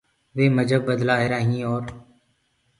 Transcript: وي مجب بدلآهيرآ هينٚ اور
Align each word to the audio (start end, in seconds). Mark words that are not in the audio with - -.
وي 0.35 0.45
مجب 0.57 0.81
بدلآهيرآ 0.87 1.37
هينٚ 1.47 1.63
اور 1.67 1.83